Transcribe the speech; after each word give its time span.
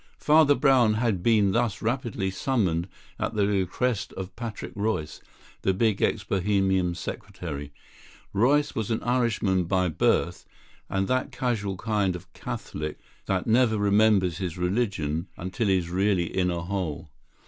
Father 0.17 0.55
Brown 0.55 0.95
had 0.95 1.21
been 1.21 1.51
thus 1.51 1.79
rapidly 1.79 2.31
summoned 2.31 2.87
at 3.19 3.35
the 3.35 3.45
request 3.45 4.11
of 4.13 4.35
Patrick 4.35 4.71
Royce, 4.75 5.21
the 5.61 5.75
big 5.75 6.01
ex 6.01 6.23
Bohemian 6.23 6.95
secretary. 6.95 7.71
Royce 8.33 8.73
was 8.73 8.89
an 8.89 9.03
Irishman 9.03 9.65
by 9.65 9.89
birth; 9.89 10.43
and 10.89 11.07
that 11.07 11.31
casual 11.31 11.77
kind 11.77 12.15
of 12.15 12.33
Catholic 12.33 12.97
that 13.27 13.45
never 13.45 13.77
remembers 13.77 14.39
his 14.39 14.57
religion 14.57 15.27
until 15.37 15.67
he 15.67 15.77
is 15.77 15.91
really 15.91 16.35
in 16.35 16.49
a 16.49 16.61
hole. 16.63 17.11